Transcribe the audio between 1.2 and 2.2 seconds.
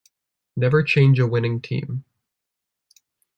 winning team.